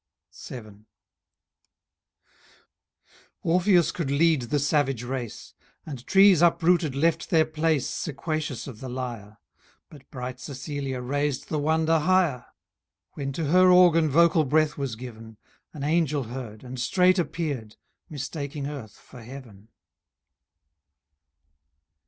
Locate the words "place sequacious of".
7.45-8.79